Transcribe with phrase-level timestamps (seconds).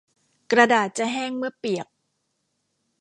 [0.51, 1.87] กระดาษจะแห้งเมื่อเปียก